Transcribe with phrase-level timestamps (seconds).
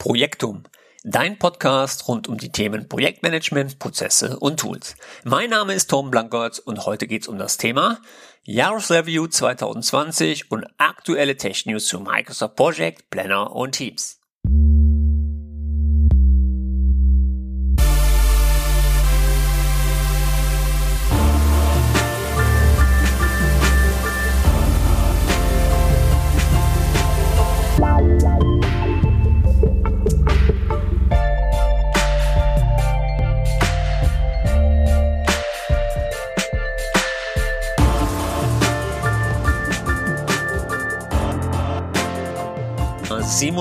[0.00, 0.62] Projektum,
[1.04, 4.96] dein Podcast rund um die Themen Projektmanagement, Prozesse und Tools.
[5.24, 8.00] Mein Name ist Tom Blankert und heute geht es um das Thema
[8.44, 14.19] Jahresreview 2020 und aktuelle Tech News zu Microsoft Project, Planner und Teams.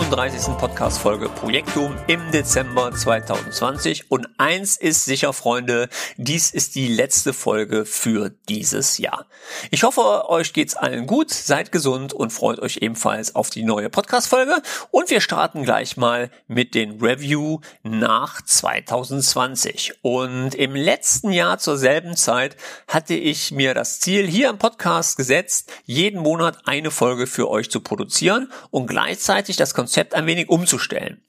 [0.09, 0.57] 37.
[0.57, 4.09] Podcast-Folge Projektum im Dezember 2020.
[4.09, 9.27] Und eins ist sicher, Freunde, dies ist die letzte Folge für dieses Jahr.
[9.69, 13.91] Ich hoffe, euch geht's allen gut, seid gesund und freut euch ebenfalls auf die neue
[13.91, 14.63] Podcast-Folge.
[14.89, 19.99] Und wir starten gleich mal mit den Review nach 2020.
[20.01, 25.17] Und im letzten Jahr zur selben Zeit hatte ich mir das Ziel hier im Podcast
[25.17, 30.27] gesetzt, jeden Monat eine Folge für euch zu produzieren und gleichzeitig das das Konzept ein
[30.27, 31.21] wenig umzustellen.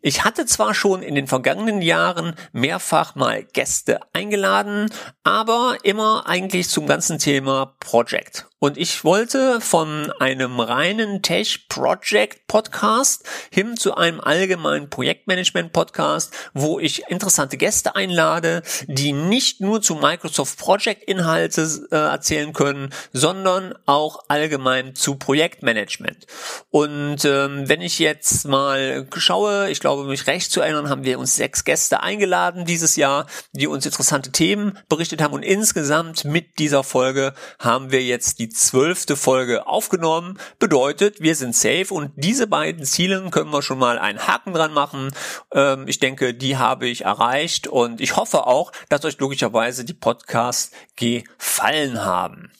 [0.00, 4.90] Ich hatte zwar schon in den vergangenen Jahren mehrfach mal Gäste eingeladen,
[5.24, 8.46] aber immer eigentlich zum ganzen Thema Project.
[8.62, 16.32] Und ich wollte von einem reinen Tech Project Podcast hin zu einem allgemeinen Projektmanagement Podcast,
[16.54, 22.90] wo ich interessante Gäste einlade, die nicht nur zu Microsoft Project Inhalte äh, erzählen können,
[23.12, 26.28] sondern auch allgemein zu Projektmanagement.
[26.70, 31.18] Und ähm, wenn ich jetzt mal schaue, ich glaube, mich recht zu erinnern, haben wir
[31.18, 35.34] uns sechs Gäste eingeladen dieses Jahr, die uns interessante Themen berichtet haben.
[35.34, 40.38] Und insgesamt mit dieser Folge haben wir jetzt die zwölfte Folge aufgenommen.
[40.58, 44.72] Bedeutet, wir sind safe und diese beiden Ziele können wir schon mal einen Haken dran
[44.72, 45.10] machen.
[45.52, 49.94] Ähm, ich denke, die habe ich erreicht und ich hoffe auch, dass euch logischerweise die
[49.94, 52.52] Podcasts gefallen haben.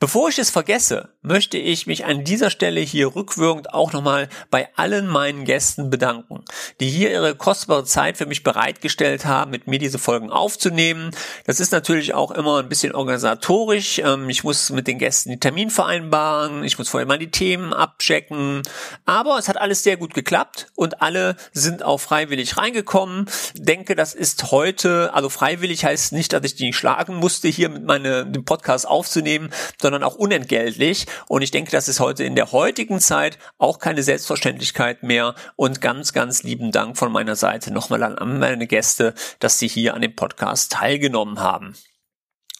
[0.00, 4.68] Bevor ich es vergesse, möchte ich mich an dieser Stelle hier rückwirkend auch nochmal bei
[4.76, 6.44] allen meinen Gästen bedanken,
[6.80, 11.10] die hier ihre kostbare Zeit für mich bereitgestellt haben, mit mir diese Folgen aufzunehmen.
[11.46, 13.98] Das ist natürlich auch immer ein bisschen organisatorisch.
[13.98, 17.72] Ähm, ich muss mit den Gästen die Termin vereinbaren, ich muss vorher mal die Themen
[17.72, 18.62] abchecken,
[19.04, 23.26] aber es hat alles sehr gut geklappt und alle sind auch freiwillig reingekommen.
[23.54, 27.84] Denke, das ist heute, also freiwillig heißt nicht, dass ich die schlagen musste, hier mit
[27.84, 29.50] meinem Podcast aufzunehmen,
[29.80, 31.06] sondern auch unentgeltlich.
[31.28, 35.34] Und ich denke, das ist heute in der heutigen Zeit auch keine Selbstverständlichkeit mehr.
[35.56, 39.94] Und ganz, ganz lieben Dank von meiner Seite nochmal an meine Gäste, dass sie hier
[39.94, 41.74] an dem Podcast teilgenommen haben.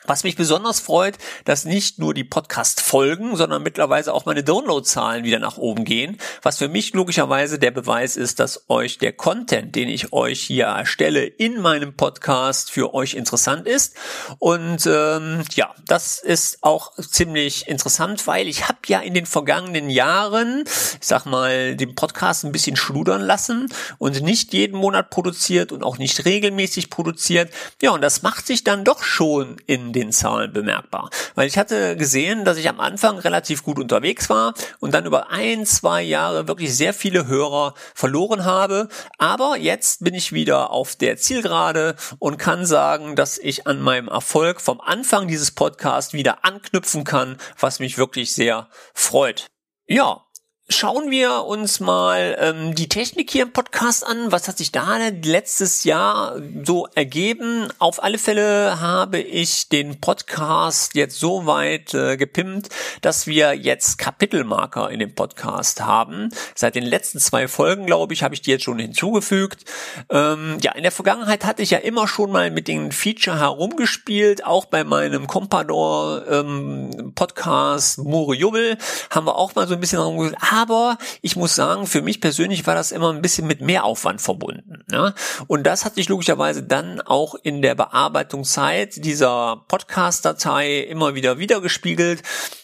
[0.04, 5.38] Was mich besonders freut, dass nicht nur die Podcast-Folgen, sondern mittlerweile auch meine Download-Zahlen wieder
[5.38, 9.88] nach oben gehen, was für mich logischerweise der Beweis ist, dass euch der Content, den
[9.88, 13.94] ich euch hier erstelle in meinem Podcast, für euch interessant ist.
[14.40, 19.88] Und ähm, ja, das ist auch ziemlich interessant, weil ich habe ja in den vergangenen
[19.88, 20.64] Jahren,
[21.00, 25.84] ich sag mal, den Podcast ein bisschen schludern lassen und nicht jeden Monat produziert und
[25.84, 27.52] auch nicht regelmäßig produziert.
[27.80, 31.10] Ja, und das macht sich dann doch schon in den Zahlen bemerkbar.
[31.34, 35.30] Weil ich hatte gesehen, dass ich am Anfang relativ gut unterwegs war und dann über
[35.30, 38.88] ein, zwei Jahre wirklich sehr viele Hörer verloren habe.
[39.18, 44.08] Aber jetzt bin ich wieder auf der Zielgerade und kann sagen, dass ich an meinem
[44.08, 49.46] Erfolg vom Anfang dieses Podcasts wieder anknüpfen kann, was mich wirklich sehr freut.
[49.86, 50.24] Ja,
[50.68, 54.30] Schauen wir uns mal ähm, die Technik hier im Podcast an.
[54.30, 57.68] Was hat sich da letztes Jahr so ergeben?
[57.80, 62.68] Auf alle Fälle habe ich den Podcast jetzt so weit äh, gepimpt,
[63.00, 66.28] dass wir jetzt Kapitelmarker in dem Podcast haben.
[66.54, 69.64] Seit den letzten zwei Folgen, glaube ich, habe ich die jetzt schon hinzugefügt.
[70.10, 74.46] Ähm, ja, in der Vergangenheit hatte ich ja immer schon mal mit den Feature herumgespielt.
[74.46, 78.78] Auch bei meinem Compador ähm, Podcast Mure Jubbel
[79.10, 80.51] haben wir auch mal so ein bisschen herumgespielt.
[80.52, 84.84] Aber ich muss sagen, für mich persönlich war das immer ein bisschen mit Mehraufwand verbunden.
[84.90, 85.14] Ne?
[85.46, 92.22] Und das hat sich logischerweise dann auch in der Bearbeitungszeit dieser Podcast-Datei immer wieder wiedergespiegelt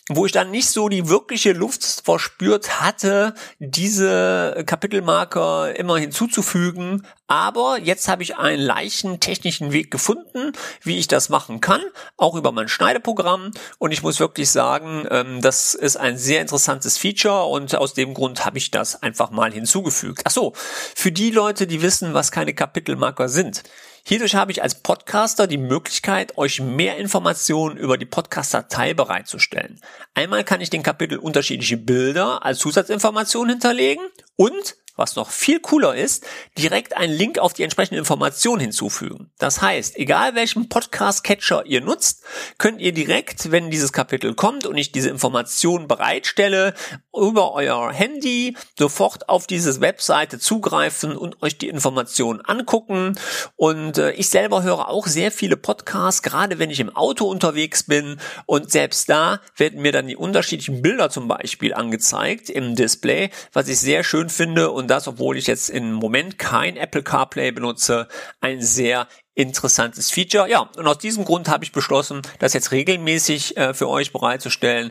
[0.09, 7.07] wo ich dann nicht so die wirkliche Luft verspürt hatte, diese Kapitelmarker immer hinzuzufügen.
[7.27, 10.53] Aber jetzt habe ich einen leichten technischen Weg gefunden,
[10.83, 11.83] wie ich das machen kann,
[12.17, 13.51] auch über mein Schneideprogramm.
[13.79, 18.15] Und ich muss wirklich sagen, ähm, das ist ein sehr interessantes Feature und aus dem
[18.15, 20.23] Grund habe ich das einfach mal hinzugefügt.
[20.25, 23.63] Ach so, für die Leute, die wissen, was keine Kapitelmarker sind.
[24.09, 29.83] Hierdurch habe ich als Podcaster die Möglichkeit, euch mehr Informationen über die Podcast-Datei bereitzustellen.
[30.15, 34.03] Einmal kann ich den Kapitel unterschiedliche Bilder als Zusatzinformationen hinterlegen
[34.35, 36.27] und was noch viel cooler ist,
[36.59, 39.31] direkt einen Link auf die entsprechende Information hinzufügen.
[39.39, 42.25] Das heißt, egal welchen Podcast-Catcher ihr nutzt,
[42.59, 46.75] könnt ihr direkt, wenn dieses Kapitel kommt und ich diese Information bereitstelle,
[47.15, 53.19] über euer Handy sofort auf diese Webseite zugreifen und euch die Informationen angucken.
[53.57, 57.85] Und äh, ich selber höre auch sehr viele Podcasts, gerade wenn ich im Auto unterwegs
[57.85, 58.19] bin.
[58.47, 63.69] Und selbst da werden mir dann die unterschiedlichen Bilder zum Beispiel angezeigt im Display, was
[63.69, 64.71] ich sehr schön finde.
[64.71, 68.09] Und das, obwohl ich jetzt im Moment kein Apple CarPlay benutze,
[68.41, 70.49] ein sehr interessantes Feature.
[70.49, 74.91] Ja, und aus diesem Grund habe ich beschlossen, das jetzt regelmäßig äh, für euch bereitzustellen,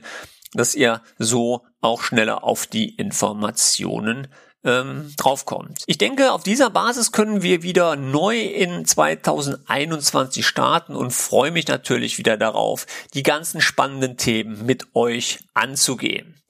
[0.53, 4.27] dass ihr so auch schneller auf die Informationen
[4.63, 5.83] ähm, draufkommt.
[5.85, 11.67] Ich denke, auf dieser Basis können wir wieder neu in 2021 starten und freue mich
[11.67, 16.41] natürlich wieder darauf, die ganzen spannenden Themen mit euch anzugehen.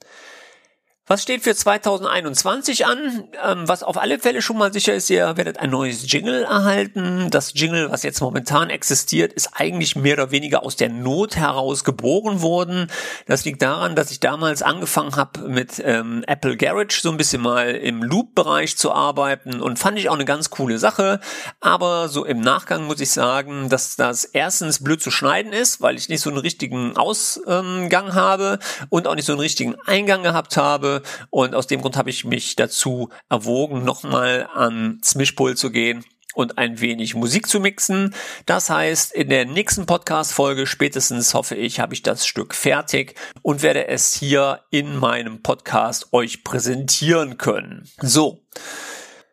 [1.10, 3.24] Was steht für 2021 an?
[3.42, 7.30] Ähm, was auf alle Fälle schon mal sicher ist, ihr werdet ein neues Jingle erhalten.
[7.30, 11.82] Das Jingle, was jetzt momentan existiert, ist eigentlich mehr oder weniger aus der Not heraus
[11.82, 12.88] geboren worden.
[13.26, 17.40] Das liegt daran, dass ich damals angefangen habe mit ähm, Apple Garage so ein bisschen
[17.40, 21.20] mal im Loop-Bereich zu arbeiten und fand ich auch eine ganz coole Sache.
[21.60, 25.96] Aber so im Nachgang muss ich sagen, dass das erstens blöd zu schneiden ist, weil
[25.96, 28.58] ich nicht so einen richtigen Ausgang habe
[28.90, 30.97] und auch nicht so einen richtigen Eingang gehabt habe
[31.30, 36.04] und aus dem Grund habe ich mich dazu erwogen, nochmal ans Mischpult zu gehen
[36.38, 38.14] und ein wenig Musik zu mixen.
[38.46, 43.62] Das heißt, in der nächsten Podcast-Folge spätestens hoffe ich, habe ich das Stück fertig und
[43.62, 47.88] werde es hier in meinem Podcast euch präsentieren können.
[48.00, 48.44] So.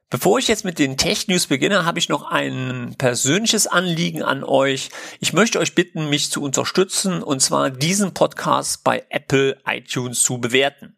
[0.10, 4.44] Bevor ich jetzt mit den Tech News beginne, habe ich noch ein persönliches Anliegen an
[4.44, 4.90] euch.
[5.20, 10.40] Ich möchte euch bitten, mich zu unterstützen und zwar diesen Podcast bei Apple iTunes zu
[10.40, 10.96] bewerten.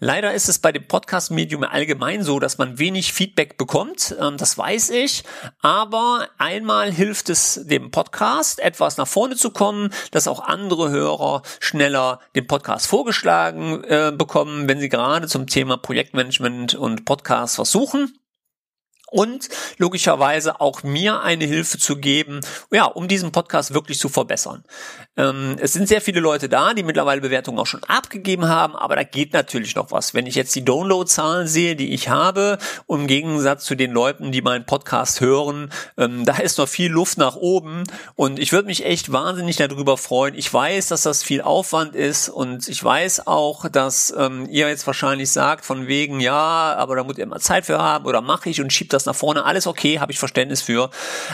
[0.00, 4.14] Leider ist es bei dem Podcast-Medium allgemein so, dass man wenig Feedback bekommt.
[4.20, 5.24] Ähm, das weiß ich.
[5.60, 11.42] Aber einmal hilft es dem Podcast, etwas nach vorne zu kommen, dass auch andere Hörer
[11.60, 18.12] schneller den Podcast vorgeschlagen äh, bekommen, wenn sie gerade zum Thema Projektmanagement und Podcast versuchen
[19.10, 19.48] und
[19.78, 22.40] logischerweise auch mir eine Hilfe zu geben,
[22.72, 24.64] ja, um diesen Podcast wirklich zu verbessern.
[25.16, 28.96] Ähm, es sind sehr viele Leute da, die mittlerweile Bewertungen auch schon abgegeben haben, aber
[28.96, 30.12] da geht natürlich noch was.
[30.12, 32.58] Wenn ich jetzt die Downloadzahlen sehe, die ich habe,
[32.88, 37.16] im Gegensatz zu den Leuten, die meinen Podcast hören, ähm, da ist noch viel Luft
[37.16, 37.84] nach oben
[38.16, 40.34] und ich würde mich echt wahnsinnig darüber freuen.
[40.34, 44.86] Ich weiß, dass das viel Aufwand ist und ich weiß auch, dass ähm, ihr jetzt
[44.86, 48.50] wahrscheinlich sagt, von wegen, ja, aber da muss ihr mal Zeit für haben oder mache
[48.50, 50.90] ich und schiebt das nach vorne, alles okay, habe ich Verständnis für,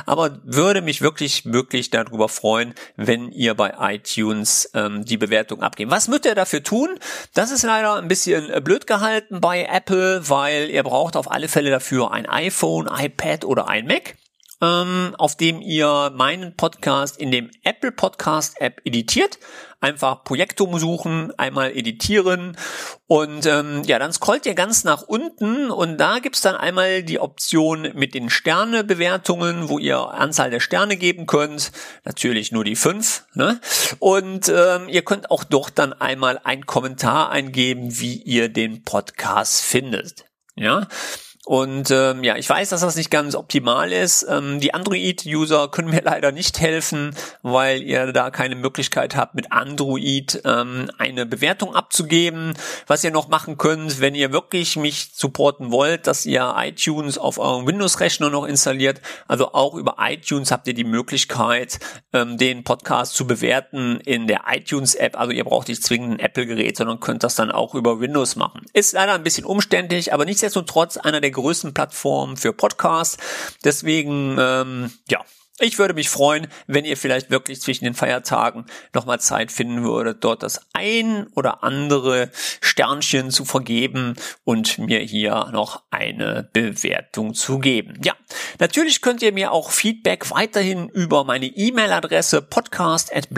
[0.06, 5.90] aber würde mich wirklich, wirklich darüber freuen, wenn ihr bei iTunes ähm, die Bewertung abgebt.
[5.90, 6.88] Was müsst ihr dafür tun?
[7.34, 11.48] Das ist leider ein bisschen äh, blöd gehalten bei Apple, weil ihr braucht auf alle
[11.48, 14.14] Fälle dafür ein iPhone, iPad oder ein Mac
[14.62, 19.38] ähm, auf dem ihr meinen Podcast in dem Apple Podcast App editiert.
[19.80, 22.56] Einfach Projektum suchen, einmal editieren
[23.08, 27.18] und ähm, ja, dann scrollt ihr ganz nach unten und da gibt's dann einmal die
[27.18, 31.72] Option mit den Sternebewertungen, wo ihr Anzahl der Sterne geben könnt.
[32.04, 33.24] Natürlich nur die fünf.
[33.34, 33.60] Ne?
[33.98, 39.62] Und ähm, ihr könnt auch dort dann einmal einen Kommentar eingeben, wie ihr den Podcast
[39.62, 40.26] findet.
[40.54, 40.86] Ja,
[41.44, 44.24] und ähm, ja, ich weiß, dass das nicht ganz optimal ist.
[44.28, 49.50] Ähm, die Android-User können mir leider nicht helfen, weil ihr da keine Möglichkeit habt, mit
[49.50, 52.54] Android ähm, eine Bewertung abzugeben.
[52.86, 57.38] Was ihr noch machen könnt, wenn ihr wirklich mich supporten wollt, dass ihr iTunes auf
[57.38, 59.00] eurem Windows-Rechner noch installiert.
[59.26, 61.80] Also auch über iTunes habt ihr die Möglichkeit,
[62.12, 65.18] ähm, den Podcast zu bewerten in der iTunes-App.
[65.18, 68.64] Also ihr braucht nicht zwingend ein Apple-Gerät, sondern könnt das dann auch über Windows machen.
[68.72, 73.18] Ist leider ein bisschen umständlich, aber nichtsdestotrotz einer der größten Plattformen für Podcasts.
[73.64, 75.24] Deswegen, ähm, ja,
[75.64, 80.24] ich würde mich freuen, wenn ihr vielleicht wirklich zwischen den Feiertagen nochmal Zeit finden würdet,
[80.24, 87.58] dort das ein oder andere Sternchen zu vergeben und mir hier noch eine Bewertung zu
[87.60, 88.00] geben.
[88.02, 88.14] Ja,
[88.58, 93.28] natürlich könnt ihr mir auch Feedback weiterhin über meine E-Mail-Adresse podcast at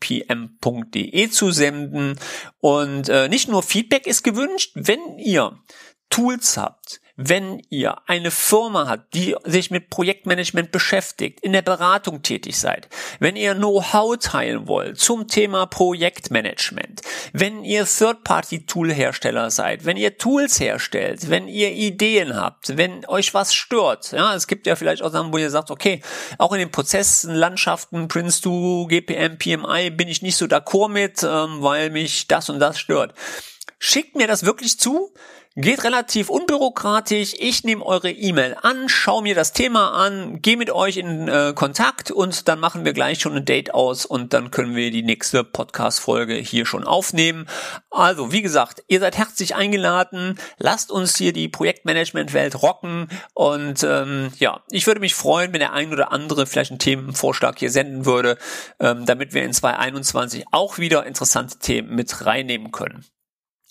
[0.00, 2.18] pmde zusenden.
[2.58, 5.60] Und äh, nicht nur Feedback ist gewünscht, wenn ihr
[6.10, 12.22] Tools habt, wenn ihr eine Firma habt, die sich mit Projektmanagement beschäftigt, in der Beratung
[12.22, 12.88] tätig seid,
[13.18, 17.02] wenn ihr Know-how teilen wollt zum Thema Projektmanagement,
[17.34, 23.52] wenn ihr Third-Party-Tool-Hersteller seid, wenn ihr Tools herstellt, wenn ihr Ideen habt, wenn euch was
[23.54, 26.00] stört, ja, es gibt ja vielleicht auch Sachen, wo ihr sagt, okay,
[26.38, 31.58] auch in den Prozessen, Landschaften, Prince2, GPM, PMI bin ich nicht so d'accord mit, ähm,
[31.60, 33.14] weil mich das und das stört.
[33.78, 35.12] Schickt mir das wirklich zu,
[35.56, 37.34] Geht relativ unbürokratisch.
[37.36, 41.52] Ich nehme eure E-Mail an, schaue mir das Thema an, gehe mit euch in äh,
[41.56, 45.02] Kontakt und dann machen wir gleich schon ein Date aus und dann können wir die
[45.02, 47.48] nächste Podcast-Folge hier schon aufnehmen.
[47.90, 50.38] Also, wie gesagt, ihr seid herzlich eingeladen.
[50.58, 55.72] Lasst uns hier die Projektmanagement-Welt rocken und ähm, ja, ich würde mich freuen, wenn der
[55.72, 58.38] ein oder andere vielleicht einen Themenvorschlag hier senden würde,
[58.78, 63.04] ähm, damit wir in 2021 auch wieder interessante Themen mit reinnehmen können.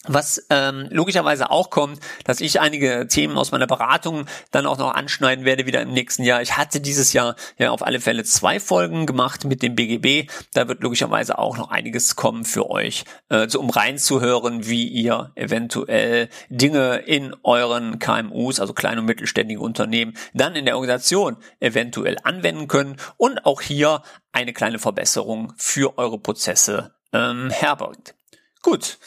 [0.07, 4.93] Was ähm, logischerweise auch kommt, dass ich einige Themen aus meiner Beratung dann auch noch
[4.93, 6.41] anschneiden werde wieder im nächsten Jahr.
[6.41, 10.31] Ich hatte dieses Jahr ja auf alle Fälle zwei Folgen gemacht mit dem BGB.
[10.53, 15.33] Da wird logischerweise auch noch einiges kommen für euch, äh, so um reinzuhören, wie ihr
[15.35, 22.15] eventuell Dinge in euren KMUs, also kleinen und mittelständigen Unternehmen, dann in der Organisation eventuell
[22.23, 24.01] anwenden können und auch hier
[24.31, 28.15] eine kleine Verbesserung für eure Prozesse ähm, herbringt.
[28.61, 28.97] Gut.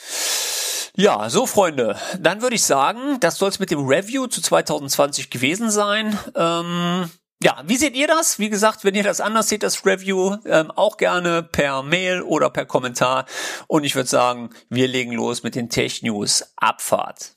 [0.97, 5.31] Ja, so Freunde, dann würde ich sagen, das soll es mit dem Review zu 2020
[5.31, 6.19] gewesen sein.
[6.37, 7.11] Ähm,
[7.43, 8.39] ja, wie seht ihr das?
[8.39, 12.51] Wie gesagt, wenn ihr das anders seht, das Review, ähm, auch gerne per Mail oder
[12.51, 13.25] per Kommentar.
[13.69, 16.53] Und ich würde sagen, wir legen los mit den Tech News.
[16.57, 17.33] Abfahrt.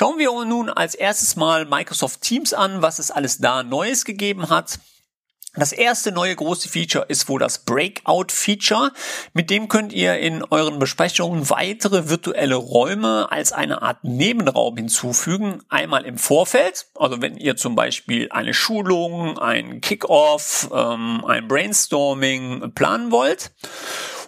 [0.00, 4.48] Schauen wir nun als erstes mal Microsoft Teams an, was es alles da Neues gegeben
[4.48, 4.78] hat.
[5.54, 8.92] Das erste neue große Feature ist wohl das Breakout-Feature.
[9.34, 15.60] Mit dem könnt ihr in euren Besprechungen weitere virtuelle Räume als eine Art Nebenraum hinzufügen.
[15.68, 22.72] Einmal im Vorfeld, also wenn ihr zum Beispiel eine Schulung, ein Kickoff, ähm, ein Brainstorming
[22.72, 23.50] planen wollt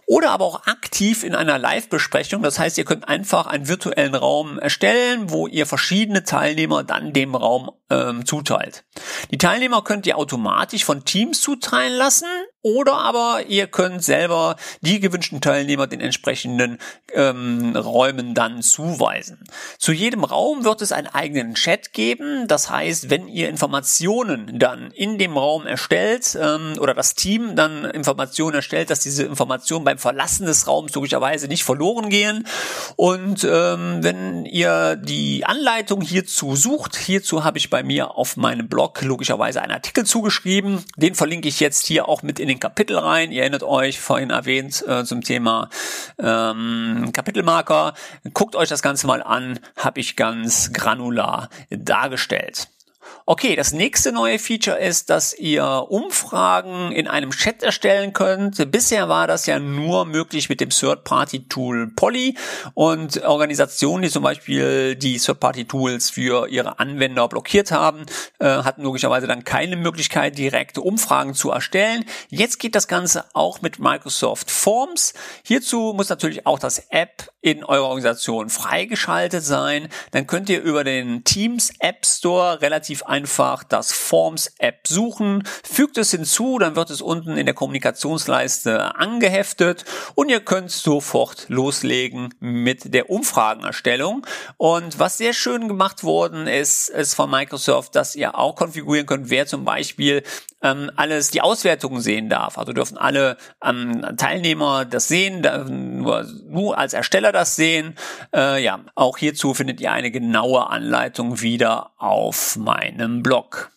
[0.06, 2.42] oder aber auch aktiv in einer Live-Besprechung.
[2.42, 7.34] Das heißt, ihr könnt einfach einen virtuellen Raum erstellen, wo ihr verschiedene Teilnehmer dann dem
[7.34, 8.84] Raum ähm, zuteilt.
[9.30, 12.26] Die Teilnehmer könnt ihr automatisch von Teams zuteilen lassen
[12.62, 16.78] oder aber ihr könnt selber die gewünschten Teilnehmer den entsprechenden
[17.12, 19.42] ähm, Räumen dann zuweisen.
[19.78, 22.46] Zu jedem Raum wird es einen eigenen Chat geben.
[22.46, 27.84] Das heißt, wenn ihr Informationen dann in dem Raum erstellt ähm, oder das Team dann
[27.84, 32.46] Informationen erstellt, dass diese Informationen beim Verlassen des Raums logischerweise nicht verloren gehen.
[32.96, 38.68] Und ähm, wenn ihr die Anleitung hierzu sucht, hierzu habe ich bei mir auf meinem
[38.68, 40.84] Blog logischerweise einen Artikel zugeschrieben.
[40.96, 43.32] Den verlinke ich jetzt hier auch mit in den Kapitel rein.
[43.32, 45.70] Ihr erinnert euch, vorhin erwähnt äh, zum Thema
[46.18, 47.94] ähm, Kapitelmarker.
[48.34, 52.68] Guckt euch das Ganze mal an, habe ich ganz granular dargestellt.
[53.24, 58.70] Okay, das nächste neue Feature ist, dass ihr Umfragen in einem Chat erstellen könnt.
[58.72, 62.36] Bisher war das ja nur möglich mit dem Third-Party-Tool Poly
[62.74, 68.06] und Organisationen, die zum Beispiel die Third-Party-Tools für ihre Anwender blockiert haben,
[68.40, 72.04] äh, hatten logischerweise dann keine Möglichkeit, direkte Umfragen zu erstellen.
[72.28, 75.14] Jetzt geht das Ganze auch mit Microsoft Forms.
[75.44, 79.88] Hierzu muss natürlich auch das App in eurer Organisation freigeschaltet sein.
[80.12, 85.96] Dann könnt ihr über den Teams App Store relativ einfach das Forms App suchen, fügt
[85.96, 92.34] es hinzu, dann wird es unten in der Kommunikationsleiste angeheftet und ihr könnt sofort loslegen
[92.40, 94.26] mit der Umfragenerstellung.
[94.56, 99.30] Und was sehr schön gemacht worden ist, ist von Microsoft, dass ihr auch konfigurieren könnt,
[99.30, 100.22] wer zum Beispiel
[100.62, 102.58] ähm, alles die Auswertungen sehen darf.
[102.58, 105.42] Also dürfen alle ähm, Teilnehmer das sehen,
[106.00, 107.96] nur, nur als Ersteller das sehen.
[108.34, 113.72] Äh, ja, auch hierzu findet ihr eine genaue Anleitung wieder auf meinem Blog.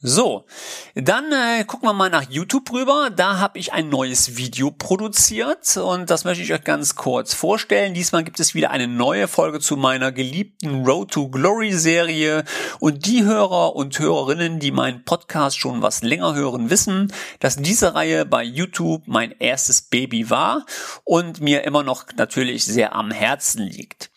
[0.00, 0.44] So,
[0.94, 3.10] dann äh, gucken wir mal nach YouTube rüber.
[3.10, 7.94] Da habe ich ein neues Video produziert und das möchte ich euch ganz kurz vorstellen.
[7.94, 12.44] Diesmal gibt es wieder eine neue Folge zu meiner geliebten Road to Glory Serie
[12.78, 17.96] und die Hörer und Hörerinnen, die meinen Podcast schon was länger hören, wissen, dass diese
[17.96, 20.64] Reihe bei YouTube mein erstes Baby war
[21.02, 24.12] und mir immer noch natürlich sehr am Herzen liegt.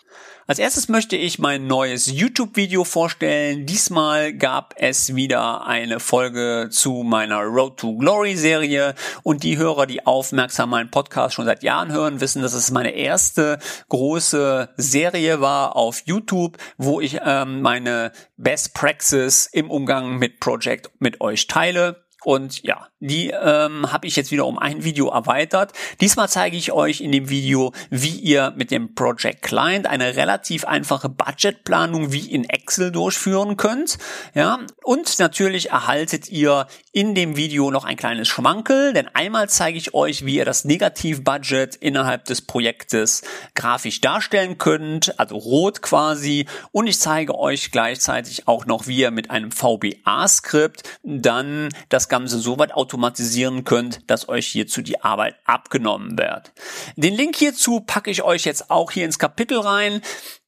[0.51, 3.65] Als erstes möchte ich mein neues YouTube-Video vorstellen.
[3.65, 8.93] Diesmal gab es wieder eine Folge zu meiner Road to Glory Serie
[9.23, 12.91] und die Hörer, die aufmerksam meinen Podcast schon seit Jahren hören, wissen, dass es meine
[12.91, 20.41] erste große Serie war auf YouTube, wo ich ähm, meine Best Praxis im Umgang mit
[20.41, 22.03] Project mit euch teile.
[22.23, 25.73] Und ja, die ähm, habe ich jetzt wieder um ein Video erweitert.
[26.01, 30.65] Diesmal zeige ich euch in dem Video, wie ihr mit dem Project Client eine relativ
[30.65, 33.97] einfache Budgetplanung wie in Excel durchführen könnt.
[34.35, 39.79] Ja, und natürlich erhaltet ihr in dem Video noch ein kleines Schmankel, denn einmal zeige
[39.79, 43.23] ich euch, wie ihr das Negativbudget innerhalb des Projektes
[43.55, 49.11] grafisch darstellen könnt, also rot quasi, und ich zeige euch gleichzeitig auch noch, wie ihr
[49.11, 55.35] mit einem VBA-Skript dann das Ganze so weit automatisieren könnt, dass euch hierzu die Arbeit
[55.45, 56.51] abgenommen wird.
[56.97, 60.01] Den Link hierzu packe ich euch jetzt auch hier ins Kapitel rein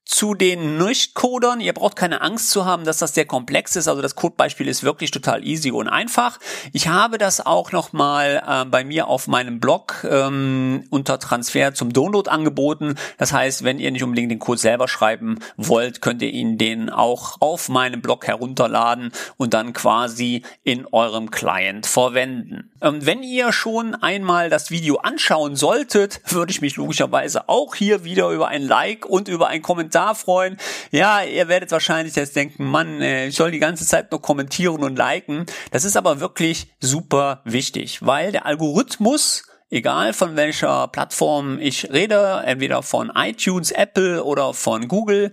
[0.06, 1.62] zu den Nicht-Codern.
[1.62, 3.88] Ihr braucht keine Angst zu haben, dass das sehr komplex ist.
[3.88, 6.40] Also das Codebeispiel ist wirklich total easy und einfach.
[6.74, 11.94] Ich habe das auch nochmal äh, bei mir auf meinem Blog ähm, unter Transfer zum
[11.94, 12.96] Download angeboten.
[13.18, 16.90] Das heißt, wenn ihr nicht unbedingt den Code selber schreiben wollt, könnt ihr ihn den
[16.90, 22.72] auch auf meinem Blog herunterladen und dann quasi in eurem Client verwenden.
[22.82, 28.04] Ähm, wenn ihr schon einmal das Video anschauen solltet, würde ich mich logischerweise auch hier
[28.04, 30.58] wieder über ein Like und über einen Kommentar Kommentar freuen.
[30.92, 34.84] Ja, ihr werdet wahrscheinlich jetzt denken, Mann, äh, ich soll die ganze Zeit nur kommentieren
[34.84, 35.46] und liken.
[35.72, 42.44] Das ist aber wirklich super wichtig, weil der Algorithmus egal von welcher Plattform ich rede,
[42.46, 45.32] entweder von iTunes, Apple oder von Google,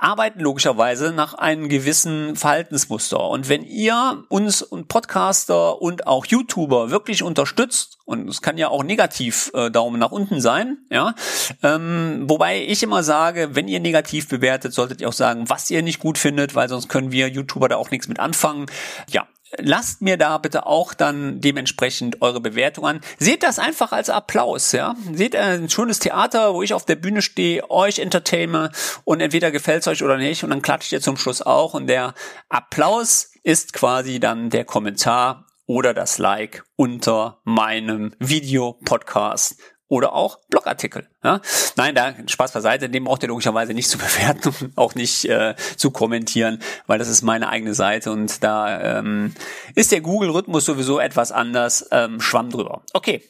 [0.00, 3.28] arbeiten logischerweise nach einem gewissen Verhaltensmuster.
[3.28, 8.68] Und wenn ihr uns und Podcaster und auch YouTuber wirklich unterstützt, und es kann ja
[8.68, 11.14] auch negativ äh, Daumen nach unten sein, ja,
[11.62, 15.82] ähm, wobei ich immer sage, wenn ihr negativ bewertet, solltet ihr auch sagen, was ihr
[15.82, 18.66] nicht gut findet, weil sonst können wir YouTuber da auch nichts mit anfangen.
[19.10, 19.26] Ja,
[19.58, 23.00] lasst mir da bitte auch dann dementsprechend eure Bewertung an.
[23.18, 24.94] Seht das einfach als Applaus, ja.
[25.12, 28.70] Seht ein schönes Theater, wo ich auf der Bühne stehe, euch entertaine
[29.04, 32.14] und entweder gefällt's euch oder nicht und dann klatscht ihr zum Schluss auch und der
[32.48, 39.56] Applaus ist quasi dann der Kommentar oder das Like unter meinem Video Podcast
[39.92, 41.06] oder auch Blogartikel.
[41.22, 41.42] Ja?
[41.76, 45.54] Nein, da Spaß beiseite, den braucht ihr logischerweise nicht zu bewerten und auch nicht äh,
[45.76, 49.34] zu kommentieren, weil das ist meine eigene Seite und da ähm,
[49.74, 51.86] ist der Google-Rhythmus sowieso etwas anders.
[51.90, 52.80] Ähm, Schwamm drüber.
[52.94, 53.22] Okay,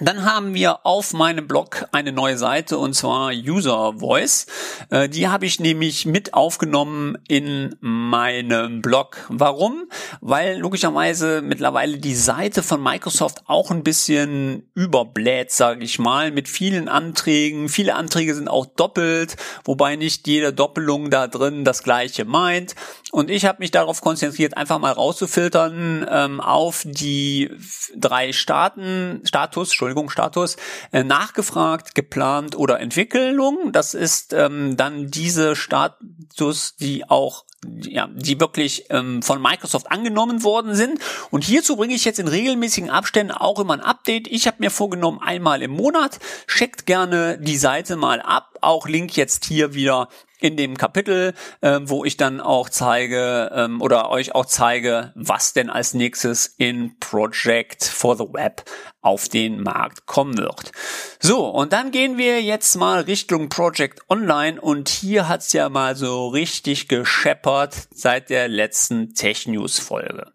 [0.00, 4.46] dann haben wir auf meinem Blog eine neue Seite und zwar User Voice.
[4.90, 9.26] Äh, die habe ich nämlich mit aufgenommen in meinem Blog.
[9.28, 9.90] Warum?
[10.20, 16.48] Weil logischerweise mittlerweile die Seite von Microsoft auch ein bisschen überbläht, sage ich mal, mit
[16.48, 17.68] vielen Anträgen.
[17.68, 22.74] Viele Anträge sind auch doppelt, wobei nicht jede Doppelung da drin das gleiche meint.
[23.12, 27.50] Und ich habe mich darauf konzentriert, einfach mal rauszufiltern ähm, auf die
[27.96, 30.56] drei Staaten, Status, Entschuldigung, Status,
[30.92, 33.72] äh, nachgefragt, geplant oder Entwicklung.
[33.72, 37.44] Das ist ähm, dann diese Status, die auch
[37.82, 40.98] ja, die wirklich ähm, von Microsoft angenommen worden sind.
[41.30, 44.28] Und hierzu bringe ich jetzt in regelmäßigen Abständen auch immer ein Update.
[44.28, 46.18] Ich habe mir vorgenommen, einmal im Monat.
[46.46, 48.56] Checkt gerne die Seite mal ab.
[48.62, 50.08] Auch Link jetzt hier wieder
[50.42, 55.52] in dem Kapitel, äh, wo ich dann auch zeige ähm, oder euch auch zeige, was
[55.52, 58.64] denn als nächstes in Project for the Web
[59.00, 60.72] auf den Markt kommen wird.
[61.20, 65.96] So, und dann gehen wir jetzt mal Richtung Project Online und hier hat's ja mal
[65.96, 70.32] so richtig gescheppert seit der letzten Tech News Folge.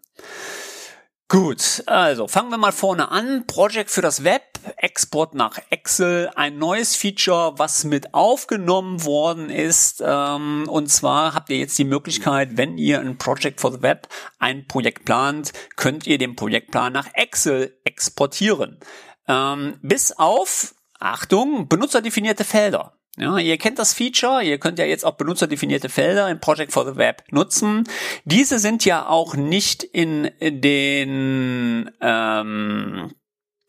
[1.28, 3.48] Gut, also fangen wir mal vorne an.
[3.48, 4.42] Project für das Web,
[4.76, 10.02] Export nach Excel, ein neues Feature, was mit aufgenommen worden ist.
[10.04, 14.08] Ähm, und zwar habt ihr jetzt die Möglichkeit, wenn ihr ein Project for the Web,
[14.38, 18.78] ein Projekt plant, könnt ihr den Projektplan nach Excel exportieren.
[19.28, 22.96] Ähm, bis auf, Achtung, benutzerdefinierte Felder.
[23.18, 26.84] Ja, ihr kennt das Feature, ihr könnt ja jetzt auch benutzerdefinierte Felder in Project for
[26.84, 27.84] the Web nutzen.
[28.24, 33.14] Diese sind ja auch nicht in den ähm,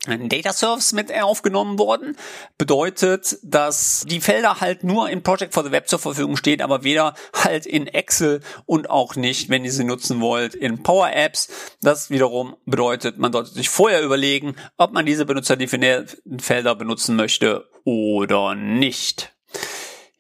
[0.08, 2.16] Data Service mit aufgenommen worden.
[2.58, 6.84] Bedeutet, dass die Felder halt nur in Project for the Web zur Verfügung stehen, aber
[6.84, 11.50] weder halt in Excel und auch nicht, wenn ihr sie nutzen wollt, in Power Apps.
[11.82, 17.70] Das wiederum bedeutet, man sollte sich vorher überlegen, ob man diese benutzerdefinierten Felder benutzen möchte
[17.84, 19.34] oder nicht.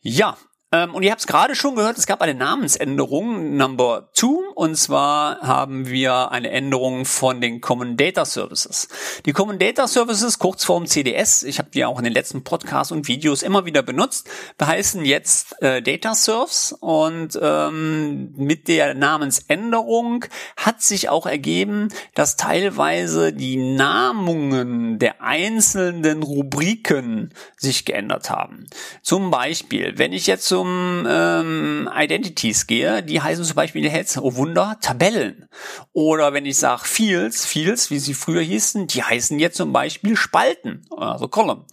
[0.01, 0.37] Ja,
[0.73, 4.75] ähm, und ihr habt es gerade schon gehört, es gab eine Namensänderung, Number Two, und
[4.75, 8.89] zwar haben wir eine Änderung von den Common Data Services.
[9.25, 13.07] Die Common Data Services, Kurzform CDS, ich habe die auch in den letzten Podcasts und
[13.07, 14.29] Videos immer wieder benutzt,
[14.61, 20.25] heißen jetzt äh, Data Serves und ähm, mit der Namensänderung
[20.57, 28.65] hat sich auch ergeben, dass teilweise die Namungen der einzelnen Rubriken sich geändert haben.
[29.01, 34.17] Zum Beispiel, wenn ich jetzt so um ähm, Identities gehe, die heißen zum Beispiel jetzt,
[34.17, 35.47] oh Wunder, Tabellen.
[35.93, 40.15] Oder wenn ich sage Fields, Fields, wie sie früher hießen, die heißen jetzt zum Beispiel
[40.15, 41.65] Spalten, also Column.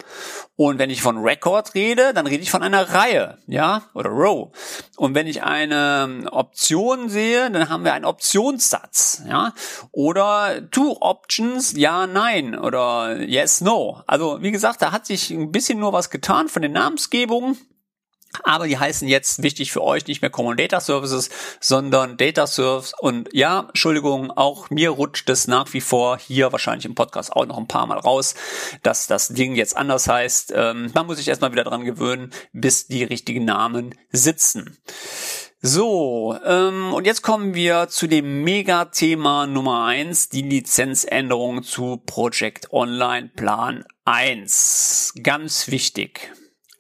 [0.57, 4.51] Und wenn ich von Record rede, dann rede ich von einer Reihe, ja, oder Row.
[4.97, 9.53] Und wenn ich eine Option sehe, dann haben wir einen Optionssatz, ja,
[9.91, 14.03] oder Two Options, ja, nein, oder Yes, no.
[14.07, 17.59] Also wie gesagt, da hat sich ein bisschen nur was getan von den Namensgebungen.
[18.43, 22.93] Aber die heißen jetzt wichtig für euch nicht mehr Common Data Services, sondern Data Service.
[22.99, 27.47] Und ja, Entschuldigung, auch mir rutscht es nach wie vor hier wahrscheinlich im Podcast auch
[27.47, 28.35] noch ein paar Mal raus,
[28.83, 30.53] dass das Ding jetzt anders heißt.
[30.57, 34.79] Ähm, man muss sich erstmal wieder dran gewöhnen, bis die richtigen Namen sitzen.
[35.67, 42.71] So, ähm, und jetzt kommen wir zu dem Mega-Thema Nummer eins: die Lizenzänderung zu Project
[42.71, 45.15] Online Plan 1.
[45.23, 46.31] Ganz wichtig.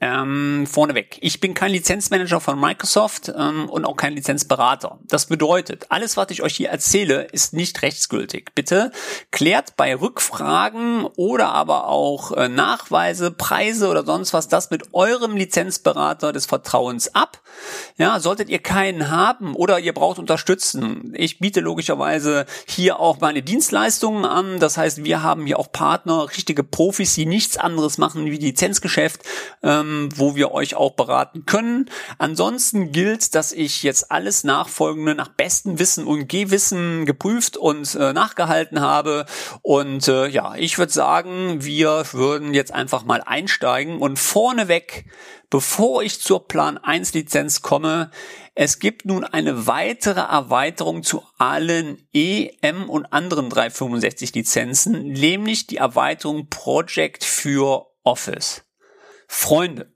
[0.07, 4.99] Ähm, vorneweg, ich bin kein Lizenzmanager von Microsoft ähm, und auch kein Lizenzberater.
[5.05, 8.51] Das bedeutet, alles, was ich euch hier erzähle, ist nicht rechtsgültig.
[8.55, 8.93] Bitte
[9.31, 15.39] klärt bei Rückfragen oder aber auch äh, Nachweise, Preise oder sonst was das mit eurem
[15.39, 17.41] Lizenzberater des Vertrauens ab.
[17.97, 21.13] Ja, solltet ihr keinen haben oder ihr braucht Unterstützen.
[21.17, 24.59] Ich biete logischerweise hier auch meine Dienstleistungen an.
[24.59, 29.23] Das heißt, wir haben hier auch Partner, richtige Profis, die nichts anderes machen wie Lizenzgeschäft.
[29.63, 31.91] Ähm, wo wir euch auch beraten können.
[32.19, 38.13] Ansonsten gilt, dass ich jetzt alles Nachfolgende nach bestem Wissen und Gehwissen geprüft und äh,
[38.13, 39.27] nachgehalten habe.
[39.63, 45.07] Und äh, ja, ich würde sagen, wir würden jetzt einfach mal einsteigen und vorneweg,
[45.55, 48.11] bevor ich zur Plan 1 Lizenz komme,
[48.57, 55.77] es gibt nun eine weitere Erweiterung zu allen EM und anderen 365 Lizenzen, nämlich die
[55.77, 58.65] Erweiterung Project für Office.
[59.29, 59.94] Freunde,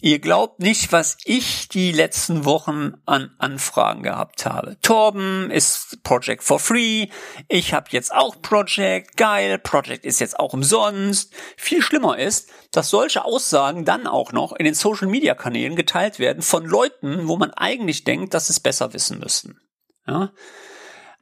[0.00, 4.76] ihr glaubt nicht, was ich die letzten Wochen an Anfragen gehabt habe.
[4.82, 7.08] Torben ist Project for Free,
[7.48, 11.32] ich habe jetzt auch Project, geil, Project ist jetzt auch umsonst.
[11.56, 16.64] Viel schlimmer ist, dass solche Aussagen dann auch noch in den Social-Media-Kanälen geteilt werden von
[16.64, 19.58] Leuten, wo man eigentlich denkt, dass sie es besser wissen müssten.
[20.06, 20.32] Ja?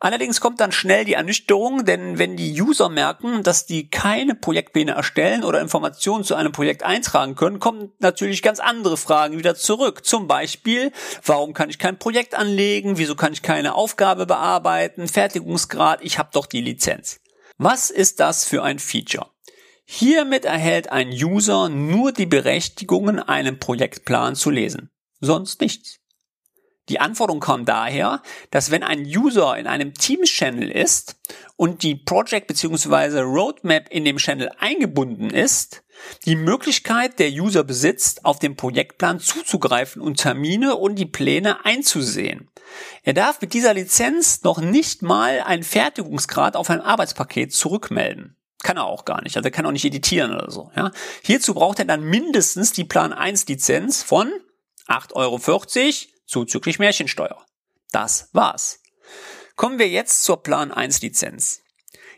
[0.04, 4.92] Allerdings kommt dann schnell die Ernüchterung, denn wenn die User merken, dass die keine Projektpläne
[4.92, 10.04] erstellen oder Informationen zu einem Projekt eintragen können, kommen natürlich ganz andere Fragen wieder zurück.
[10.04, 10.92] Zum Beispiel,
[11.24, 12.98] warum kann ich kein Projekt anlegen?
[12.98, 15.08] Wieso kann ich keine Aufgabe bearbeiten?
[15.08, 17.20] Fertigungsgrad, ich habe doch die Lizenz.
[17.56, 19.30] Was ist das für ein Feature?
[19.86, 24.90] Hiermit erhält ein User nur die Berechtigungen, einen Projektplan zu lesen.
[25.22, 26.03] Sonst nichts.
[26.90, 28.20] Die Anforderung kam daher,
[28.50, 31.16] dass wenn ein User in einem Teams-Channel ist
[31.56, 33.20] und die Project bzw.
[33.20, 35.82] Roadmap in dem Channel eingebunden ist,
[36.26, 42.50] die Möglichkeit der User besitzt, auf den Projektplan zuzugreifen und Termine und die Pläne einzusehen.
[43.02, 48.36] Er darf mit dieser Lizenz noch nicht mal einen Fertigungsgrad auf ein Arbeitspaket zurückmelden.
[48.62, 49.36] Kann er auch gar nicht.
[49.36, 50.70] Also er kann auch nicht editieren oder so.
[50.74, 50.90] Ja.
[51.22, 54.32] Hierzu braucht er dann mindestens die Plan 1 Lizenz von
[54.88, 55.38] 8,40 Euro
[56.26, 57.44] zuzüglich Märchensteuer.
[57.92, 58.80] Das war's.
[59.56, 61.62] Kommen wir jetzt zur Plan 1 Lizenz.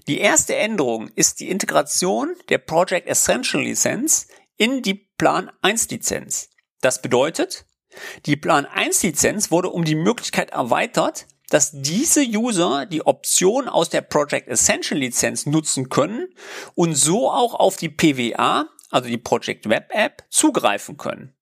[0.07, 6.51] Die erste Änderung ist die Integration der Project Essential Lizenz in die Plan 1 Lizenz.
[6.81, 7.66] Das bedeutet,
[8.25, 13.88] die Plan 1 Lizenz wurde um die Möglichkeit erweitert, dass diese User die Option aus
[13.88, 16.29] der Project Essential Lizenz nutzen können
[16.75, 21.36] und so auch auf die PWA, also die Project Web App, zugreifen können.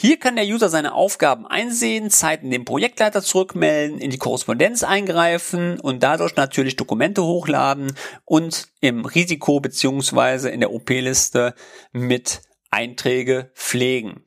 [0.00, 5.80] Hier kann der User seine Aufgaben einsehen, Zeiten dem Projektleiter zurückmelden, in die Korrespondenz eingreifen
[5.80, 11.54] und dadurch natürlich Dokumente hochladen und im Risiko beziehungsweise in der OP-Liste
[11.92, 14.24] mit Einträge pflegen.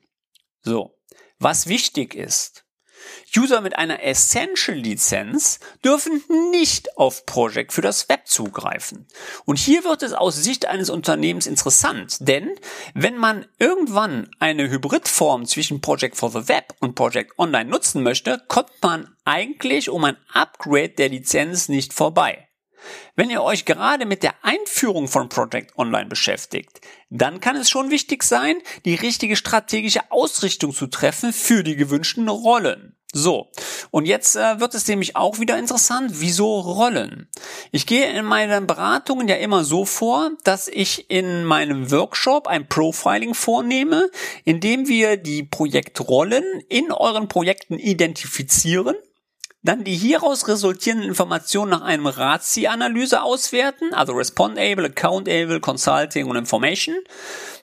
[0.62, 0.94] So.
[1.38, 2.64] Was wichtig ist,
[3.36, 9.06] User mit einer Essential-Lizenz dürfen nicht auf Project für das Web zugreifen.
[9.44, 12.50] Und hier wird es aus Sicht eines Unternehmens interessant, denn
[12.94, 18.42] wenn man irgendwann eine Hybridform zwischen Project for the Web und Project Online nutzen möchte,
[18.48, 22.48] kommt man eigentlich um ein Upgrade der Lizenz nicht vorbei.
[23.16, 27.90] Wenn ihr euch gerade mit der Einführung von Project Online beschäftigt, dann kann es schon
[27.90, 32.97] wichtig sein, die richtige strategische Ausrichtung zu treffen für die gewünschten Rollen.
[33.14, 33.50] So,
[33.90, 37.26] und jetzt äh, wird es nämlich auch wieder interessant, wieso Rollen?
[37.72, 42.68] Ich gehe in meinen Beratungen ja immer so vor, dass ich in meinem Workshop ein
[42.68, 44.10] Profiling vornehme,
[44.44, 48.94] indem wir die Projektrollen in euren Projekten identifizieren
[49.62, 56.96] dann die hieraus resultierenden Informationen nach einem RACI-Analyse auswerten, also Respondable, Accountable, Consulting und Information.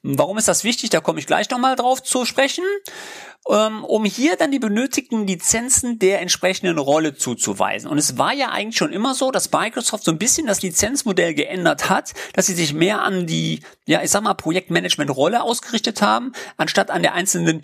[0.03, 0.89] Warum ist das wichtig?
[0.89, 2.65] Da komme ich gleich nochmal drauf zu sprechen.
[3.47, 7.87] Ähm, um hier dann die benötigten Lizenzen der entsprechenden Rolle zuzuweisen.
[7.87, 11.35] Und es war ja eigentlich schon immer so, dass Microsoft so ein bisschen das Lizenzmodell
[11.35, 16.31] geändert hat, dass sie sich mehr an die, ja, ich sag mal, Projektmanagement-Rolle ausgerichtet haben,
[16.57, 17.61] anstatt an der einzelnen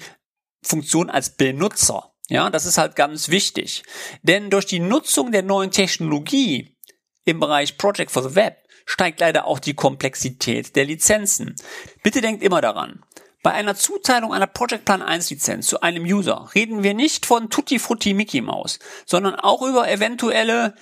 [0.61, 2.11] Funktion als Benutzer.
[2.29, 3.83] Ja, das ist halt ganz wichtig.
[4.21, 6.77] Denn durch die Nutzung der neuen Technologie
[7.25, 11.55] im Bereich Project for the Web steigt leider auch die Komplexität der Lizenzen.
[12.03, 13.03] Bitte denkt immer daran,
[13.43, 17.49] bei einer Zuteilung einer Project Plan 1 Lizenz zu einem User reden wir nicht von
[17.49, 20.75] Tutti Frutti Mickey Mouse, sondern auch über eventuelle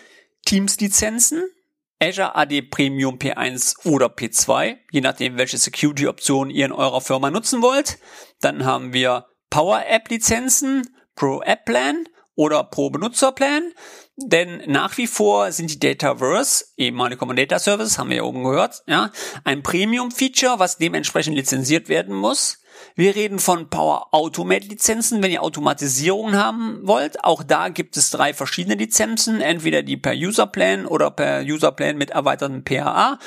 [0.45, 1.43] Teams Lizenzen,
[2.01, 7.29] Azure AD Premium P1 oder P2, je nachdem welche Security Option ihr in eurer Firma
[7.29, 7.97] nutzen wollt.
[8.41, 10.83] Dann haben wir Power App Lizenzen,
[11.19, 12.05] Pro App Plan
[12.35, 13.73] oder Pro Benutzer Plan.
[14.15, 18.45] Denn nach wie vor sind die Dataverse, ehemalige Common Data Services, haben wir ja oben
[18.45, 19.11] gehört, ja,
[19.43, 22.61] ein Premium-Feature, was dementsprechend lizenziert werden muss.
[22.95, 27.21] Wir reden von Power Automate Lizenzen, wenn ihr Automatisierungen haben wollt.
[27.25, 31.73] Auch da gibt es drei verschiedene Lizenzen, entweder die per User Plan oder per User
[31.73, 33.19] Plan mit erweitertem PHA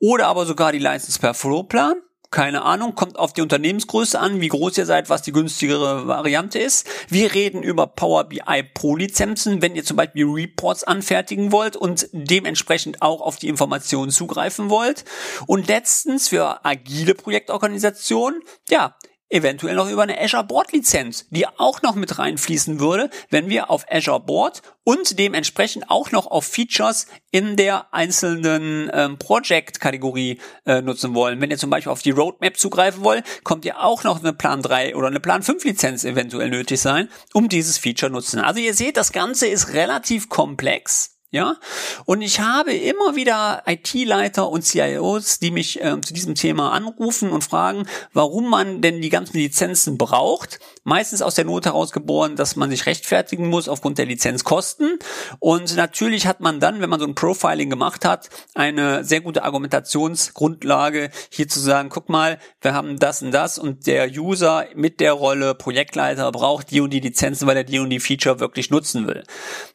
[0.00, 1.94] oder aber sogar die License per Flow Plan
[2.30, 6.58] keine Ahnung, kommt auf die Unternehmensgröße an, wie groß ihr seid, was die günstigere Variante
[6.58, 6.86] ist.
[7.08, 12.08] Wir reden über Power BI Pro Lizenzen, wenn ihr zum Beispiel Reports anfertigen wollt und
[12.12, 15.04] dementsprechend auch auf die Informationen zugreifen wollt.
[15.46, 18.96] Und letztens für agile Projektorganisationen, ja,
[19.28, 23.70] eventuell noch über eine Azure Board Lizenz, die auch noch mit reinfließen würde, wenn wir
[23.70, 30.80] auf Azure Board und dementsprechend auch noch auf Features in der einzelnen ähm, Project-Kategorie äh,
[30.80, 31.40] nutzen wollen.
[31.40, 34.62] Wenn ihr zum Beispiel auf die Roadmap zugreifen wollt, kommt ja auch noch eine Plan
[34.62, 38.40] 3 oder eine Plan 5 Lizenz eventuell nötig sein, um dieses Feature nutzen.
[38.40, 41.15] Also ihr seht, das Ganze ist relativ komplex.
[41.36, 41.58] Ja,
[42.06, 47.30] und ich habe immer wieder IT-Leiter und CIOs, die mich äh, zu diesem Thema anrufen
[47.30, 50.60] und fragen, warum man denn die ganzen Lizenzen braucht.
[50.88, 55.00] Meistens aus der Not heraus geboren, dass man sich rechtfertigen muss aufgrund der Lizenzkosten.
[55.40, 59.42] Und natürlich hat man dann, wenn man so ein Profiling gemacht hat, eine sehr gute
[59.42, 65.00] Argumentationsgrundlage, hier zu sagen, guck mal, wir haben das und das und der User mit
[65.00, 68.70] der Rolle Projektleiter braucht die und die Lizenzen, weil er die und die Feature wirklich
[68.70, 69.24] nutzen will.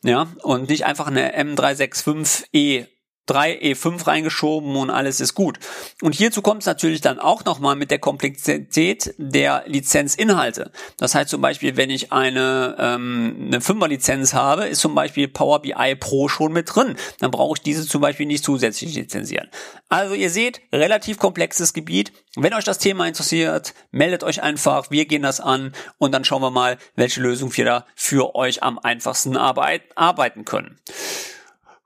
[0.05, 2.87] Ja, und nicht einfach eine M365E
[3.29, 5.59] 3E5 reingeschoben und alles ist gut.
[6.01, 10.71] Und hierzu kommt es natürlich dann auch nochmal mit der Komplexität der Lizenzinhalte.
[10.97, 15.27] Das heißt zum Beispiel, wenn ich eine, ähm, eine 5er Lizenz habe, ist zum Beispiel
[15.27, 16.95] Power BI Pro schon mit drin.
[17.19, 19.49] Dann brauche ich diese zum Beispiel nicht zusätzlich lizenzieren.
[19.87, 22.11] Also ihr seht, relativ komplexes Gebiet.
[22.35, 26.41] Wenn euch das Thema interessiert, meldet euch einfach, wir gehen das an und dann schauen
[26.41, 30.79] wir mal, welche Lösung wir da für euch am einfachsten arbeit arbeiten können.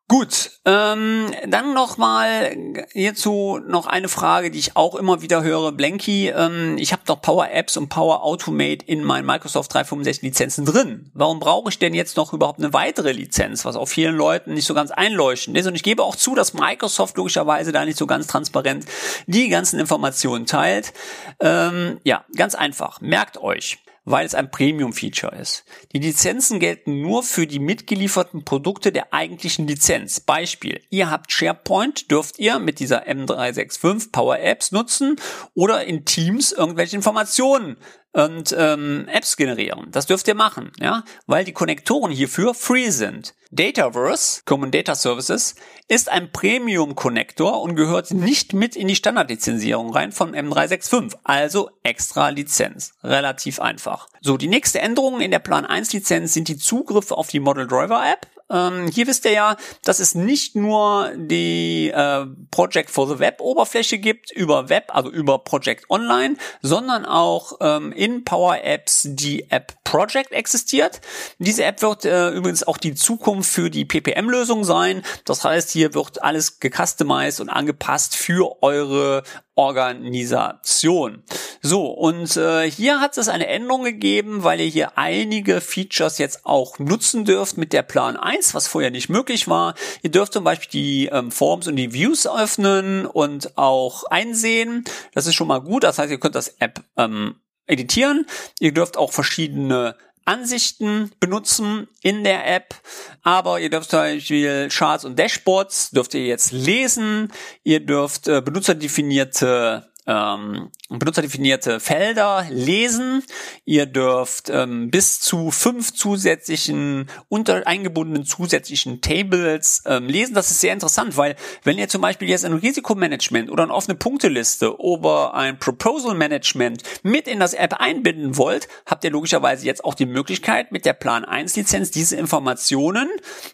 [0.07, 2.55] Gut, ähm, dann noch mal
[2.91, 5.71] hierzu noch eine Frage, die ich auch immer wieder höre.
[5.71, 10.63] Blanky, ähm, ich habe doch Power Apps und Power Automate in meinen Microsoft 365 Lizenzen
[10.63, 11.09] drin.
[11.15, 14.67] Warum brauche ich denn jetzt noch überhaupt eine weitere Lizenz, was auch vielen Leuten nicht
[14.67, 15.65] so ganz einleuchtend ist?
[15.65, 18.85] Und ich gebe auch zu, dass Microsoft logischerweise da nicht so ganz transparent
[19.25, 20.93] die ganzen Informationen teilt.
[21.39, 23.01] Ähm, ja, ganz einfach.
[23.01, 25.65] Merkt euch weil es ein Premium-Feature ist.
[25.93, 30.19] Die Lizenzen gelten nur für die mitgelieferten Produkte der eigentlichen Lizenz.
[30.19, 35.17] Beispiel, ihr habt SharePoint, dürft ihr mit dieser M365 Power Apps nutzen
[35.53, 37.77] oder in Teams irgendwelche Informationen
[38.15, 39.88] und ähm, Apps generieren.
[39.91, 43.36] Das dürft ihr machen, ja, weil die Konnektoren hierfür free sind.
[43.51, 45.56] Dataverse, Common Data Services,
[45.89, 52.30] ist ein Premium-Konnektor und gehört nicht mit in die Standardlizenzierung rein von M365, also extra
[52.30, 52.93] Lizenz.
[53.04, 54.08] Relativ einfach.
[54.21, 57.67] So, die nächste Änderung in der Plan 1 Lizenz sind die Zugriffe auf die Model
[57.67, 63.08] Driver App ähm, hier wisst ihr ja, dass es nicht nur die äh, Project for
[63.08, 68.63] the Web Oberfläche gibt über Web, also über Project Online, sondern auch ähm, in Power
[68.63, 71.01] Apps die App Project existiert.
[71.39, 75.03] Diese App wird äh, übrigens auch die Zukunft für die PPM-Lösung sein.
[75.25, 79.23] Das heißt, hier wird alles gecustomized und angepasst für eure
[79.55, 81.23] Organisation.
[81.62, 86.45] So, und äh, hier hat es eine Änderung gegeben, weil ihr hier einige Features jetzt
[86.45, 89.75] auch nutzen dürft mit der Plan 1, was vorher nicht möglich war.
[90.01, 94.83] Ihr dürft zum Beispiel die ähm, Forms und die Views öffnen und auch einsehen.
[95.13, 95.83] Das ist schon mal gut.
[95.83, 97.35] Das heißt, ihr könnt das App ähm,
[97.67, 98.25] editieren.
[98.59, 99.95] Ihr dürft auch verschiedene
[100.25, 102.73] Ansichten benutzen in der App,
[103.21, 107.31] aber ihr dürft zum Beispiel Charts und Dashboards dürft ihr jetzt lesen,
[107.63, 113.23] ihr dürft äh, benutzerdefinierte ähm, benutzerdefinierte Felder lesen.
[113.65, 120.33] Ihr dürft ähm, bis zu fünf zusätzlichen, unter eingebundenen zusätzlichen Tables ähm, lesen.
[120.33, 123.95] Das ist sehr interessant, weil wenn ihr zum Beispiel jetzt ein Risikomanagement oder eine offene
[123.95, 129.83] Punkteliste oder ein Proposal Management mit in das App einbinden wollt, habt ihr logischerweise jetzt
[129.83, 133.09] auch die Möglichkeit, mit der Plan 1 Lizenz diese Informationen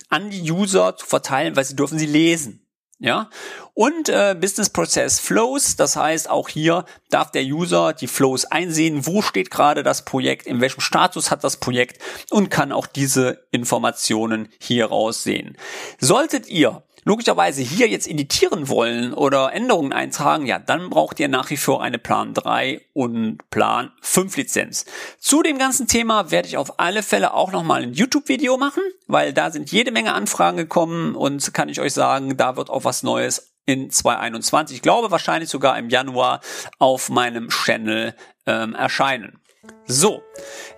[0.10, 2.66] an die User zu verteilen, weil sie dürfen sie lesen.
[3.04, 3.32] Ja,
[3.74, 9.08] und äh, Business Process Flows, das heißt auch hier darf der User die Flows einsehen,
[9.08, 12.00] wo steht gerade das Projekt, in welchem Status hat das Projekt?
[12.30, 15.58] Und kann auch diese Informationen hier raussehen.
[16.00, 21.50] Solltet ihr logischerweise hier jetzt editieren wollen oder Änderungen eintragen, ja, dann braucht ihr nach
[21.50, 24.86] wie vor eine Plan 3 und Plan 5 Lizenz.
[25.20, 29.34] Zu dem ganzen Thema werde ich auf alle Fälle auch nochmal ein YouTube-Video machen, weil
[29.34, 33.04] da sind jede Menge Anfragen gekommen und kann ich euch sagen, da wird auch was
[33.04, 36.42] Neues in 2021, ich glaube wahrscheinlich sogar im Januar
[36.80, 39.41] auf meinem Channel ähm, erscheinen.
[39.88, 40.22] So,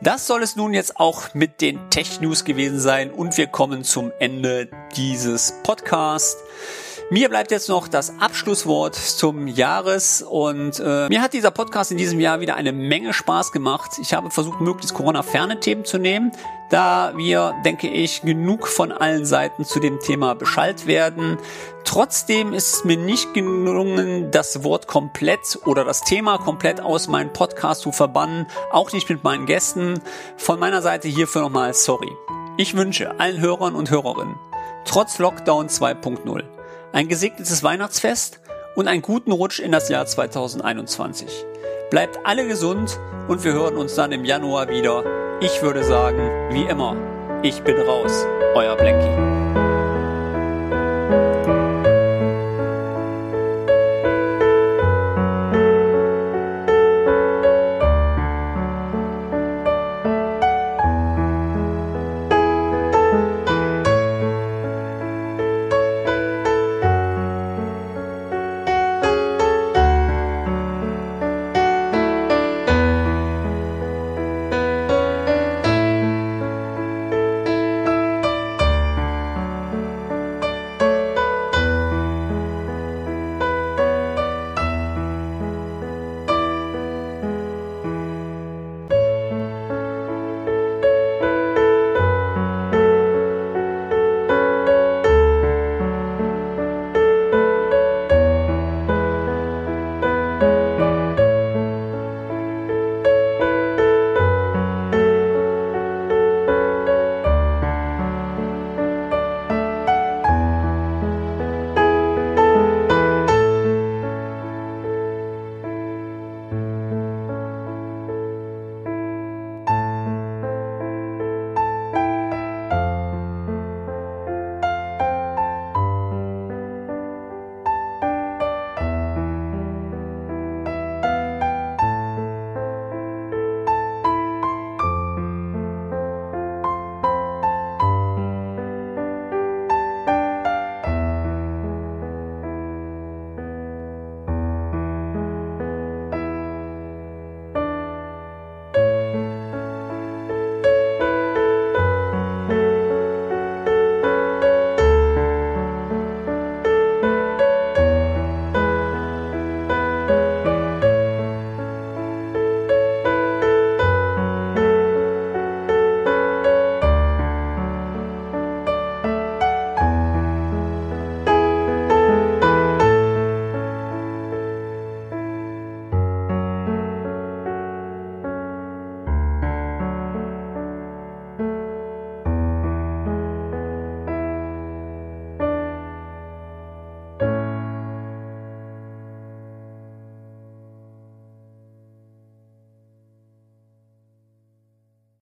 [0.01, 3.84] das soll es nun jetzt auch mit den Tech News gewesen sein und wir kommen
[3.84, 6.38] zum Ende dieses Podcasts.
[7.09, 11.97] Mir bleibt jetzt noch das Abschlusswort zum Jahres und äh, mir hat dieser Podcast in
[11.97, 13.91] diesem Jahr wieder eine Menge Spaß gemacht.
[14.01, 16.31] Ich habe versucht, möglichst Corona-ferne Themen zu nehmen,
[16.69, 21.37] da wir, denke ich, genug von allen Seiten zu dem Thema Bescheid werden.
[21.83, 27.33] Trotzdem ist es mir nicht gelungen, das Wort komplett oder das Thema komplett aus meinem
[27.33, 30.01] Podcast zu verbannen, auch nicht mit meinen Gästen.
[30.37, 32.11] Von meiner Seite hierfür nochmal sorry.
[32.57, 34.35] Ich wünsche allen Hörern und Hörerinnen
[34.85, 36.52] trotz Lockdown 2.0
[36.93, 38.39] ein gesegnetes Weihnachtsfest
[38.75, 41.27] und einen guten Rutsch in das Jahr 2021.
[41.89, 45.03] Bleibt alle gesund und wir hören uns dann im Januar wieder.
[45.41, 46.95] Ich würde sagen, wie immer,
[47.41, 48.25] ich bin raus,
[48.56, 49.72] euer Black.